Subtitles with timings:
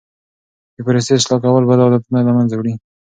[0.75, 2.73] د پروسې اصلاح کول بد عادتونه له منځه وړي.